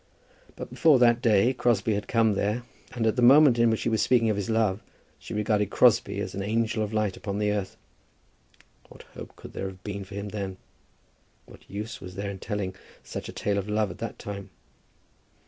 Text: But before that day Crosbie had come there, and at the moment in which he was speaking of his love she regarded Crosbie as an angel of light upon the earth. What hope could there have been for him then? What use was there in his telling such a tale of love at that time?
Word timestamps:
But 0.55 0.71
before 0.71 0.97
that 0.97 1.21
day 1.21 1.53
Crosbie 1.53 1.93
had 1.93 2.07
come 2.07 2.33
there, 2.33 2.63
and 2.95 3.05
at 3.05 3.17
the 3.17 3.21
moment 3.21 3.59
in 3.59 3.69
which 3.69 3.83
he 3.83 3.89
was 3.89 4.01
speaking 4.01 4.31
of 4.31 4.35
his 4.35 4.49
love 4.49 4.81
she 5.19 5.35
regarded 5.35 5.69
Crosbie 5.69 6.19
as 6.21 6.33
an 6.33 6.41
angel 6.41 6.81
of 6.81 6.91
light 6.91 7.15
upon 7.15 7.37
the 7.37 7.51
earth. 7.51 7.77
What 8.89 9.03
hope 9.13 9.35
could 9.35 9.53
there 9.53 9.67
have 9.67 9.83
been 9.83 10.03
for 10.03 10.15
him 10.15 10.29
then? 10.29 10.57
What 11.45 11.69
use 11.69 12.01
was 12.01 12.15
there 12.15 12.31
in 12.31 12.37
his 12.39 12.47
telling 12.47 12.73
such 13.03 13.29
a 13.29 13.31
tale 13.31 13.59
of 13.59 13.69
love 13.69 13.91
at 13.91 13.99
that 13.99 14.17
time? 14.17 14.49